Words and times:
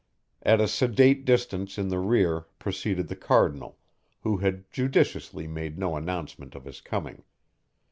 At 0.41 0.59
a 0.59 0.67
sedate 0.67 1.25
distance 1.25 1.77
in 1.77 1.89
the 1.89 1.99
rear 1.99 2.47
proceeded 2.57 3.07
the 3.07 3.15
Cardinal, 3.15 3.77
who 4.21 4.37
had 4.37 4.63
judiciously 4.71 5.45
made 5.45 5.77
no 5.77 5.95
announcement 5.95 6.55
of 6.55 6.65
his 6.65 6.81
coming. 6.81 7.23